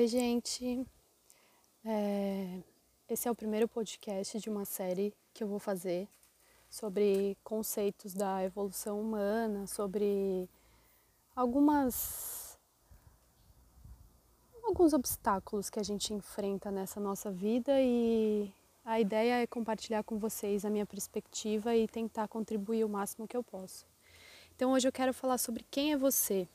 Oi, 0.00 0.06
gente. 0.08 0.86
É... 1.84 2.62
Esse 3.06 3.28
é 3.28 3.30
o 3.30 3.34
primeiro 3.34 3.68
podcast 3.68 4.40
de 4.40 4.48
uma 4.48 4.64
série 4.64 5.12
que 5.34 5.44
eu 5.44 5.46
vou 5.46 5.58
fazer 5.58 6.08
sobre 6.70 7.36
conceitos 7.44 8.14
da 8.14 8.42
evolução 8.42 8.98
humana, 8.98 9.66
sobre 9.66 10.48
algumas 11.36 12.58
alguns 14.62 14.94
obstáculos 14.94 15.68
que 15.68 15.78
a 15.78 15.82
gente 15.82 16.14
enfrenta 16.14 16.70
nessa 16.70 16.98
nossa 16.98 17.30
vida 17.30 17.78
e 17.78 18.50
a 18.82 18.98
ideia 18.98 19.42
é 19.42 19.46
compartilhar 19.46 20.02
com 20.02 20.18
vocês 20.18 20.64
a 20.64 20.70
minha 20.70 20.86
perspectiva 20.86 21.76
e 21.76 21.86
tentar 21.86 22.26
contribuir 22.26 22.86
o 22.86 22.88
máximo 22.88 23.28
que 23.28 23.36
eu 23.36 23.44
posso. 23.44 23.84
Então 24.56 24.72
hoje 24.72 24.88
eu 24.88 24.92
quero 24.92 25.12
falar 25.12 25.36
sobre 25.36 25.62
quem 25.70 25.92
é 25.92 25.96
você, 25.98 26.48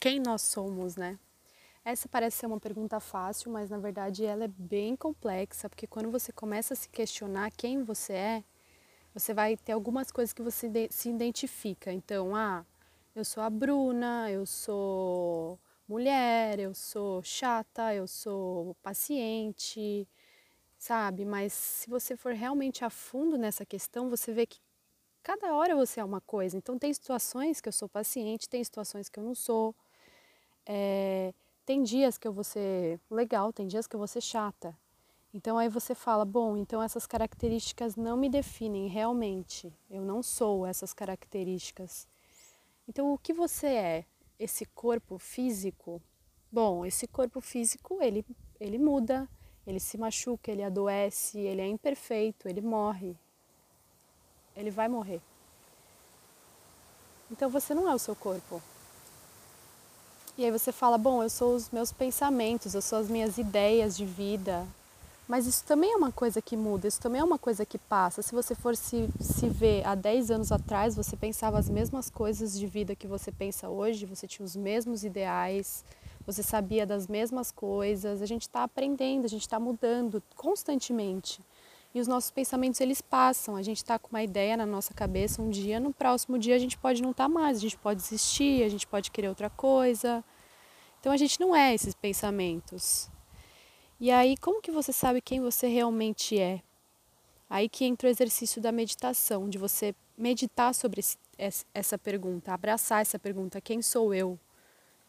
quem 0.00 0.18
nós 0.18 0.42
somos, 0.42 0.96
né? 0.96 1.20
Essa 1.84 2.08
parece 2.08 2.38
ser 2.38 2.46
uma 2.46 2.58
pergunta 2.58 2.98
fácil, 2.98 3.50
mas 3.52 3.68
na 3.68 3.78
verdade 3.78 4.24
ela 4.24 4.44
é 4.44 4.48
bem 4.48 4.96
complexa, 4.96 5.68
porque 5.68 5.86
quando 5.86 6.10
você 6.10 6.32
começa 6.32 6.72
a 6.72 6.76
se 6.76 6.88
questionar 6.88 7.50
quem 7.50 7.82
você 7.84 8.12
é, 8.14 8.44
você 9.14 9.34
vai 9.34 9.56
ter 9.56 9.72
algumas 9.72 10.10
coisas 10.12 10.32
que 10.32 10.42
você 10.42 10.70
se 10.90 11.10
identifica. 11.10 11.92
Então, 11.92 12.34
ah, 12.36 12.64
eu 13.14 13.24
sou 13.24 13.42
a 13.42 13.50
Bruna, 13.50 14.30
eu 14.30 14.46
sou 14.46 15.58
mulher, 15.88 16.58
eu 16.60 16.74
sou 16.74 17.22
chata, 17.22 17.94
eu 17.94 18.06
sou 18.08 18.74
paciente, 18.82 20.08
sabe? 20.78 21.24
Mas 21.24 21.52
se 21.54 21.90
você 21.90 22.16
for 22.16 22.34
realmente 22.34 22.84
a 22.84 22.90
fundo 22.90 23.38
nessa 23.38 23.66
questão, 23.66 24.10
você 24.10 24.32
vê 24.32 24.46
que 24.46 24.60
cada 25.22 25.54
hora 25.54 25.76
você 25.76 26.00
é 26.00 26.04
uma 26.04 26.20
coisa. 26.22 26.56
Então, 26.58 26.78
tem 26.78 26.92
situações 26.94 27.60
que 27.60 27.68
eu 27.68 27.72
sou 27.72 27.88
paciente, 27.88 28.48
tem 28.48 28.64
situações 28.64 29.08
que 29.08 29.20
eu 29.20 29.24
não 29.24 29.34
sou. 29.34 29.74
É, 30.66 31.32
tem 31.64 31.82
dias 31.82 32.18
que 32.18 32.28
eu 32.28 32.32
vou 32.32 32.44
ser 32.44 33.00
legal, 33.10 33.52
tem 33.52 33.66
dias 33.66 33.86
que 33.86 33.96
eu 33.96 33.98
vou 33.98 34.06
ser 34.06 34.20
chata. 34.20 34.76
Então 35.32 35.58
aí 35.58 35.68
você 35.68 35.94
fala, 35.94 36.24
bom, 36.24 36.56
então 36.56 36.82
essas 36.82 37.06
características 37.06 37.96
não 37.96 38.16
me 38.16 38.28
definem 38.28 38.86
realmente. 38.86 39.72
Eu 39.90 40.02
não 40.02 40.22
sou 40.22 40.66
essas 40.66 40.92
características. 40.92 42.06
Então 42.88 43.12
o 43.12 43.18
que 43.18 43.32
você 43.32 43.66
é? 43.66 44.04
Esse 44.38 44.64
corpo 44.66 45.18
físico? 45.18 46.00
Bom, 46.52 46.86
esse 46.86 47.08
corpo 47.08 47.40
físico, 47.40 48.00
ele 48.00 48.24
ele 48.60 48.78
muda, 48.78 49.28
ele 49.66 49.80
se 49.80 49.98
machuca, 49.98 50.50
ele 50.50 50.62
adoece, 50.62 51.38
ele 51.38 51.60
é 51.60 51.66
imperfeito, 51.66 52.48
ele 52.48 52.60
morre. 52.60 53.16
Ele 54.56 54.70
vai 54.70 54.88
morrer. 54.88 55.20
Então 57.30 57.50
você 57.50 57.74
não 57.74 57.90
é 57.90 57.94
o 57.94 57.98
seu 57.98 58.14
corpo. 58.14 58.62
E 60.36 60.44
aí 60.44 60.50
você 60.50 60.72
fala, 60.72 60.98
bom, 60.98 61.22
eu 61.22 61.30
sou 61.30 61.54
os 61.54 61.70
meus 61.70 61.92
pensamentos, 61.92 62.74
eu 62.74 62.82
sou 62.82 62.98
as 62.98 63.08
minhas 63.08 63.38
ideias 63.38 63.96
de 63.96 64.04
vida. 64.04 64.66
Mas 65.28 65.46
isso 65.46 65.62
também 65.64 65.92
é 65.92 65.96
uma 65.96 66.10
coisa 66.10 66.42
que 66.42 66.56
muda, 66.56 66.88
isso 66.88 67.00
também 67.00 67.20
é 67.20 67.24
uma 67.24 67.38
coisa 67.38 67.64
que 67.64 67.78
passa. 67.78 68.20
Se 68.20 68.34
você 68.34 68.52
for 68.52 68.76
se, 68.76 69.08
se 69.20 69.48
ver 69.48 69.86
há 69.86 69.94
10 69.94 70.32
anos 70.32 70.50
atrás, 70.50 70.96
você 70.96 71.16
pensava 71.16 71.56
as 71.56 71.68
mesmas 71.68 72.10
coisas 72.10 72.58
de 72.58 72.66
vida 72.66 72.96
que 72.96 73.06
você 73.06 73.30
pensa 73.30 73.68
hoje, 73.68 74.06
você 74.06 74.26
tinha 74.26 74.44
os 74.44 74.56
mesmos 74.56 75.04
ideais, 75.04 75.84
você 76.26 76.42
sabia 76.42 76.84
das 76.84 77.06
mesmas 77.06 77.52
coisas. 77.52 78.20
A 78.20 78.26
gente 78.26 78.42
está 78.42 78.64
aprendendo, 78.64 79.26
a 79.26 79.28
gente 79.28 79.42
está 79.42 79.60
mudando 79.60 80.20
constantemente. 80.34 81.40
E 81.94 82.00
os 82.00 82.08
nossos 82.08 82.32
pensamentos 82.32 82.80
eles 82.80 83.00
passam. 83.00 83.54
A 83.54 83.62
gente 83.62 83.76
está 83.76 83.98
com 83.98 84.08
uma 84.08 84.22
ideia 84.22 84.56
na 84.56 84.66
nossa 84.66 84.92
cabeça 84.92 85.40
um 85.40 85.48
dia, 85.48 85.78
no 85.78 85.94
próximo 85.94 86.38
dia 86.38 86.56
a 86.56 86.58
gente 86.58 86.76
pode 86.76 87.00
não 87.00 87.12
estar 87.12 87.24
tá 87.24 87.28
mais, 87.28 87.58
a 87.58 87.60
gente 87.60 87.78
pode 87.78 88.00
desistir, 88.02 88.64
a 88.64 88.68
gente 88.68 88.86
pode 88.86 89.12
querer 89.12 89.28
outra 89.28 89.48
coisa. 89.48 90.24
Então 90.98 91.12
a 91.12 91.16
gente 91.16 91.38
não 91.38 91.54
é 91.54 91.72
esses 91.72 91.94
pensamentos. 91.94 93.08
E 94.00 94.10
aí, 94.10 94.36
como 94.36 94.60
que 94.60 94.72
você 94.72 94.92
sabe 94.92 95.20
quem 95.20 95.40
você 95.40 95.68
realmente 95.68 96.38
é? 96.38 96.60
Aí 97.48 97.68
que 97.68 97.84
entra 97.84 98.08
o 98.08 98.10
exercício 98.10 98.60
da 98.60 98.72
meditação, 98.72 99.48
de 99.48 99.56
você 99.56 99.94
meditar 100.18 100.74
sobre 100.74 101.00
essa 101.72 101.96
pergunta, 101.96 102.52
abraçar 102.52 103.02
essa 103.02 103.18
pergunta: 103.18 103.60
quem 103.60 103.80
sou 103.80 104.12
eu? 104.12 104.38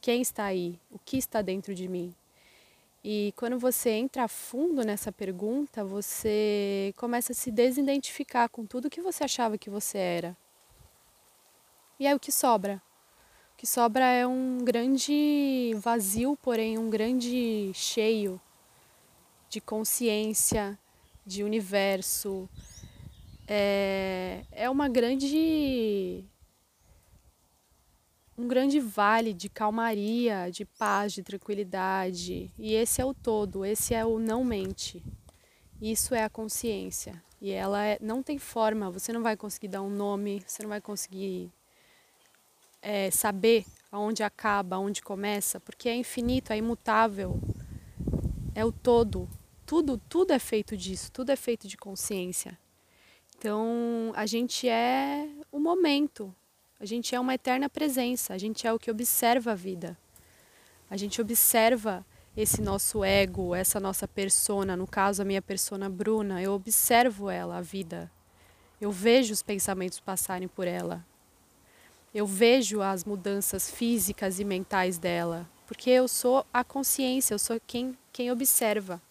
Quem 0.00 0.22
está 0.22 0.44
aí? 0.44 0.80
O 0.90 0.98
que 0.98 1.18
está 1.18 1.42
dentro 1.42 1.74
de 1.74 1.86
mim? 1.86 2.14
E 3.02 3.32
quando 3.34 3.58
você 3.58 3.90
entra 3.90 4.24
a 4.24 4.28
fundo 4.28 4.84
nessa 4.84 5.10
pergunta, 5.10 5.82
você 5.82 6.92
começa 6.96 7.32
a 7.32 7.34
se 7.34 7.50
desidentificar 7.50 8.48
com 8.50 8.66
tudo 8.66 8.90
que 8.90 9.00
você 9.00 9.24
achava 9.24 9.56
que 9.56 9.70
você 9.70 9.96
era. 9.96 10.36
E 11.98 12.06
aí 12.06 12.14
o 12.14 12.20
que 12.20 12.30
sobra? 12.30 12.80
O 13.54 13.56
que 13.56 13.66
sobra 13.66 14.04
é 14.04 14.26
um 14.26 14.58
grande 14.62 15.74
vazio, 15.78 16.36
porém 16.42 16.76
um 16.76 16.90
grande 16.90 17.70
cheio 17.74 18.40
de 19.48 19.60
consciência, 19.62 20.78
de 21.24 21.42
universo. 21.42 22.48
É, 23.48 24.44
é 24.52 24.68
uma 24.68 24.88
grande 24.88 26.22
um 28.40 28.48
grande 28.48 28.80
vale 28.80 29.34
de 29.34 29.50
calmaria, 29.50 30.50
de 30.50 30.64
paz, 30.64 31.12
de 31.12 31.22
tranquilidade. 31.22 32.50
E 32.58 32.72
esse 32.72 33.02
é 33.02 33.04
o 33.04 33.12
todo, 33.12 33.66
esse 33.66 33.92
é 33.92 34.02
o 34.04 34.18
não 34.18 34.42
mente. 34.42 35.02
Isso 35.80 36.14
é 36.14 36.24
a 36.24 36.30
consciência. 36.30 37.22
E 37.38 37.50
ela 37.50 37.84
é, 37.84 37.98
não 38.00 38.22
tem 38.22 38.38
forma, 38.38 38.90
você 38.90 39.12
não 39.12 39.22
vai 39.22 39.36
conseguir 39.36 39.68
dar 39.68 39.82
um 39.82 39.90
nome, 39.90 40.42
você 40.46 40.62
não 40.62 40.70
vai 40.70 40.80
conseguir 40.80 41.52
é, 42.80 43.10
saber 43.10 43.66
aonde 43.92 44.22
acaba, 44.22 44.76
aonde 44.76 45.02
começa, 45.02 45.60
porque 45.60 45.88
é 45.88 45.94
infinito, 45.94 46.52
é 46.52 46.56
imutável, 46.56 47.38
é 48.54 48.64
o 48.64 48.72
todo. 48.72 49.28
Tudo, 49.66 49.98
tudo 50.08 50.32
é 50.32 50.38
feito 50.38 50.76
disso, 50.76 51.12
tudo 51.12 51.30
é 51.30 51.36
feito 51.36 51.68
de 51.68 51.76
consciência. 51.76 52.58
Então, 53.36 54.12
a 54.14 54.24
gente 54.26 54.68
é 54.68 55.28
o 55.52 55.58
momento, 55.58 56.34
a 56.80 56.86
gente 56.86 57.14
é 57.14 57.20
uma 57.20 57.34
eterna 57.34 57.68
presença, 57.68 58.32
a 58.32 58.38
gente 58.38 58.66
é 58.66 58.72
o 58.72 58.78
que 58.78 58.90
observa 58.90 59.52
a 59.52 59.54
vida. 59.54 59.98
A 60.88 60.96
gente 60.96 61.20
observa 61.20 62.04
esse 62.34 62.62
nosso 62.62 63.04
ego, 63.04 63.54
essa 63.54 63.78
nossa 63.78 64.08
persona, 64.08 64.74
no 64.74 64.86
caso 64.86 65.20
a 65.20 65.24
minha 65.24 65.42
persona 65.42 65.90
Bruna, 65.90 66.42
eu 66.42 66.52
observo 66.52 67.28
ela, 67.28 67.58
a 67.58 67.60
vida. 67.60 68.10
Eu 68.80 68.90
vejo 68.90 69.30
os 69.30 69.42
pensamentos 69.42 70.00
passarem 70.00 70.48
por 70.48 70.66
ela. 70.66 71.04
Eu 72.14 72.26
vejo 72.26 72.80
as 72.80 73.04
mudanças 73.04 73.70
físicas 73.70 74.40
e 74.40 74.44
mentais 74.44 74.96
dela, 74.96 75.46
porque 75.66 75.90
eu 75.90 76.08
sou 76.08 76.46
a 76.50 76.64
consciência, 76.64 77.34
eu 77.34 77.38
sou 77.38 77.60
quem, 77.66 77.96
quem 78.10 78.32
observa, 78.32 79.02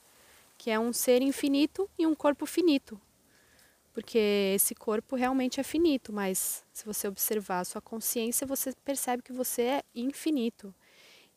que 0.57 0.71
é 0.71 0.79
um 0.79 0.91
ser 0.91 1.21
infinito 1.21 1.87
e 1.99 2.07
um 2.07 2.15
corpo 2.15 2.47
finito 2.47 2.99
porque 3.93 4.53
esse 4.55 4.75
corpo 4.75 5.15
realmente 5.15 5.59
é 5.59 5.63
finito, 5.63 6.13
mas 6.13 6.63
se 6.71 6.85
você 6.85 7.07
observar 7.07 7.59
a 7.59 7.65
sua 7.65 7.81
consciência, 7.81 8.45
você 8.45 8.73
percebe 8.85 9.23
que 9.23 9.33
você 9.33 9.61
é 9.63 9.83
infinito. 9.95 10.73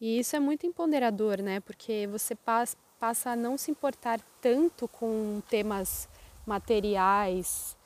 E 0.00 0.18
isso 0.18 0.34
é 0.36 0.40
muito 0.40 0.66
empoderador, 0.66 1.40
né? 1.40 1.60
Porque 1.60 2.08
você 2.10 2.34
passa 2.34 3.30
a 3.30 3.36
não 3.36 3.56
se 3.56 3.70
importar 3.70 4.20
tanto 4.40 4.88
com 4.88 5.40
temas 5.48 6.08
materiais 6.46 7.76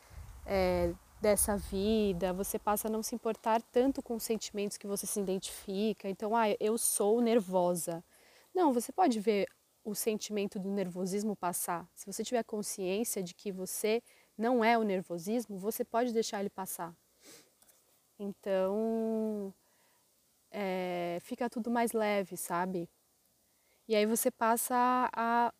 é, 0.46 0.92
dessa 1.20 1.56
vida, 1.56 2.32
você 2.32 2.58
passa 2.58 2.88
a 2.88 2.90
não 2.90 3.02
se 3.02 3.14
importar 3.14 3.60
tanto 3.62 4.02
com 4.02 4.18
sentimentos 4.18 4.76
que 4.76 4.86
você 4.86 5.06
se 5.06 5.20
identifica. 5.20 6.08
Então, 6.08 6.34
ah, 6.34 6.46
eu 6.58 6.78
sou 6.78 7.20
nervosa. 7.20 8.02
Não, 8.54 8.72
você 8.72 8.92
pode 8.92 9.20
ver 9.20 9.46
o 9.84 9.94
sentimento 9.94 10.58
do 10.58 10.68
nervosismo 10.70 11.36
passar. 11.36 11.88
Se 11.94 12.06
você 12.06 12.24
tiver 12.24 12.42
consciência 12.42 13.22
de 13.22 13.34
que 13.34 13.52
você 13.52 14.02
não 14.36 14.64
é 14.64 14.76
o 14.76 14.82
nervosismo, 14.82 15.58
você 15.58 15.84
pode 15.84 16.12
deixar 16.12 16.40
ele 16.40 16.50
passar. 16.50 16.94
Então, 18.18 19.52
é, 20.50 21.18
fica 21.22 21.50
tudo 21.50 21.70
mais 21.70 21.92
leve, 21.92 22.36
sabe? 22.36 22.88
E 23.88 23.94
aí 23.94 24.06
você 24.06 24.30
passa 24.30 24.74
a, 25.12 25.52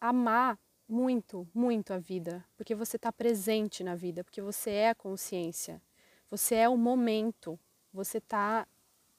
a 0.00 0.08
amar 0.08 0.58
muito, 0.88 1.48
muito 1.52 1.92
a 1.92 1.98
vida, 1.98 2.44
porque 2.56 2.74
você 2.74 2.96
está 2.96 3.12
presente 3.12 3.82
na 3.82 3.94
vida, 3.94 4.22
porque 4.22 4.40
você 4.40 4.70
é 4.70 4.90
a 4.90 4.94
consciência, 4.94 5.82
você 6.30 6.54
é 6.56 6.68
o 6.68 6.76
momento, 6.76 7.58
você 7.92 8.18
está 8.18 8.66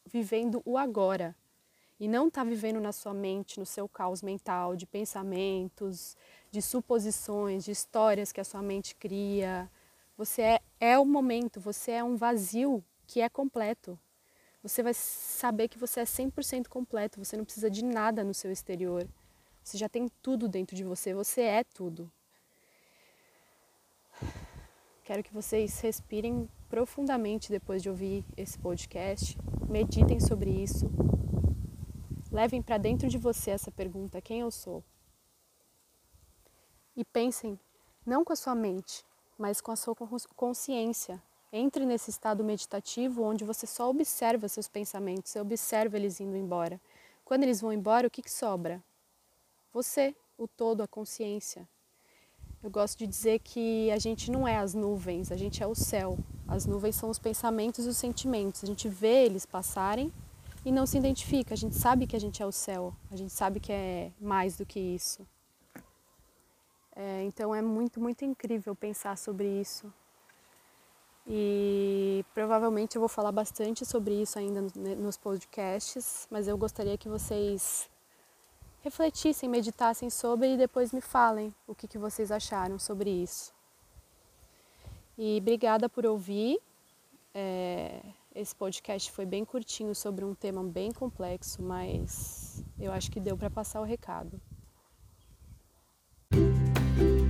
vivendo 0.05 0.61
o 0.65 0.77
agora 0.77 1.35
e 1.99 2.07
não 2.07 2.27
está 2.27 2.43
vivendo 2.43 2.79
na 2.79 2.91
sua 2.91 3.13
mente, 3.13 3.59
no 3.59 3.65
seu 3.65 3.89
caos 3.89 4.21
mental 4.21 4.75
de 4.75 4.85
pensamentos, 4.85 6.15
de 6.57 6.61
suposições, 6.63 7.63
de 7.63 7.71
histórias 7.71 8.31
que 8.31 8.41
a 8.41 8.43
sua 8.43 8.63
mente 8.63 8.95
cria. 8.95 9.69
Você 10.17 10.41
é, 10.41 10.59
é 10.79 10.97
o 10.97 11.05
momento, 11.05 11.59
você 11.59 11.91
é 11.91 12.03
um 12.03 12.15
vazio 12.15 12.83
que 13.05 13.21
é 13.21 13.29
completo. 13.29 13.99
Você 14.63 14.81
vai 14.81 14.93
saber 14.95 15.67
que 15.67 15.77
você 15.77 15.99
é 15.99 16.03
100% 16.03 16.67
completo, 16.67 17.23
você 17.23 17.37
não 17.37 17.45
precisa 17.45 17.69
de 17.69 17.85
nada 17.85 18.23
no 18.23 18.33
seu 18.33 18.51
exterior. 18.51 19.07
Você 19.63 19.77
já 19.77 19.87
tem 19.87 20.09
tudo 20.23 20.47
dentro 20.47 20.75
de 20.75 20.83
você, 20.83 21.13
você 21.13 21.41
é 21.41 21.63
tudo. 21.63 22.11
Quero 25.03 25.21
que 25.21 25.31
vocês 25.31 25.79
respirem 25.79 26.49
profundamente 26.67 27.51
depois 27.51 27.83
de 27.83 27.89
ouvir 27.89 28.25
esse 28.35 28.57
podcast, 28.57 29.37
meditem 29.69 30.19
sobre 30.19 30.49
isso, 30.49 30.89
Levem 32.31 32.61
para 32.61 32.77
dentro 32.77 33.07
de 33.07 33.17
você 33.17 33.51
essa 33.51 33.71
pergunta: 33.71 34.21
quem 34.21 34.41
eu 34.41 34.51
sou? 34.51 34.83
E 36.97 37.05
pensem 37.05 37.59
não 38.03 38.25
com 38.25 38.33
a 38.33 38.35
sua 38.35 38.55
mente, 38.55 39.05
mas 39.37 39.61
com 39.61 39.71
a 39.71 39.75
sua 39.75 39.95
consciência. 40.35 41.21
Entre 41.53 41.85
nesse 41.85 42.09
estado 42.09 42.43
meditativo 42.43 43.21
onde 43.21 43.45
você 43.45 43.67
só 43.67 43.87
observa 43.87 44.49
seus 44.49 44.67
pensamentos, 44.67 45.31
você 45.31 45.39
observa 45.39 45.95
eles 45.95 46.19
indo 46.19 46.35
embora. 46.35 46.81
Quando 47.23 47.43
eles 47.43 47.61
vão 47.61 47.71
embora, 47.71 48.07
o 48.07 48.09
que, 48.09 48.23
que 48.23 48.31
sobra? 48.31 48.83
Você, 49.71 50.15
o 50.39 50.47
todo, 50.47 50.81
a 50.81 50.87
consciência. 50.87 51.69
Eu 52.63 52.71
gosto 52.71 52.97
de 52.97 53.05
dizer 53.05 53.39
que 53.39 53.91
a 53.91 53.99
gente 53.99 54.31
não 54.31 54.47
é 54.47 54.57
as 54.57 54.73
nuvens, 54.73 55.31
a 55.31 55.37
gente 55.37 55.61
é 55.61 55.67
o 55.67 55.75
céu. 55.75 56.17
As 56.47 56.65
nuvens 56.65 56.95
são 56.95 57.09
os 57.11 57.19
pensamentos 57.19 57.85
e 57.85 57.89
os 57.89 57.97
sentimentos. 57.97 58.63
A 58.63 58.67
gente 58.67 58.89
vê 58.89 59.23
eles 59.25 59.45
passarem 59.45 60.11
e 60.65 60.71
não 60.71 60.87
se 60.87 60.97
identifica. 60.97 61.53
A 61.53 61.57
gente 61.57 61.75
sabe 61.75 62.07
que 62.07 62.15
a 62.15 62.19
gente 62.19 62.41
é 62.41 62.45
o 62.45 62.51
céu, 62.51 62.93
a 63.11 63.15
gente 63.15 63.31
sabe 63.31 63.59
que 63.59 63.71
é 63.71 64.11
mais 64.19 64.57
do 64.57 64.65
que 64.65 64.79
isso. 64.79 65.25
É, 66.99 67.23
então 67.25 67.53
é 67.53 67.61
muito, 67.61 68.01
muito 68.01 68.25
incrível 68.25 68.75
pensar 68.75 69.15
sobre 69.19 69.47
isso. 69.47 69.93
E 71.27 72.25
provavelmente 72.33 72.95
eu 72.95 72.99
vou 72.99 73.07
falar 73.07 73.31
bastante 73.31 73.85
sobre 73.85 74.19
isso 74.19 74.39
ainda 74.39 74.61
nos 74.95 75.15
podcasts, 75.15 76.27
mas 76.31 76.47
eu 76.47 76.57
gostaria 76.57 76.97
que 76.97 77.07
vocês 77.07 77.87
refletissem, 78.81 79.47
meditassem 79.47 80.09
sobre 80.09 80.55
e 80.55 80.57
depois 80.57 80.91
me 80.91 81.01
falem 81.01 81.53
o 81.67 81.75
que, 81.75 81.87
que 81.87 81.99
vocês 81.99 82.31
acharam 82.31 82.79
sobre 82.79 83.11
isso. 83.11 83.53
E 85.15 85.37
obrigada 85.39 85.87
por 85.87 86.03
ouvir. 86.03 86.59
É, 87.31 88.01
esse 88.33 88.55
podcast 88.55 89.11
foi 89.11 89.25
bem 89.25 89.45
curtinho 89.45 89.93
sobre 89.93 90.25
um 90.25 90.33
tema 90.33 90.63
bem 90.63 90.91
complexo, 90.91 91.61
mas 91.61 92.63
eu 92.79 92.91
acho 92.91 93.11
que 93.11 93.19
deu 93.19 93.37
para 93.37 93.51
passar 93.51 93.81
o 93.81 93.83
recado. 93.83 94.41
Bye. 96.97 97.26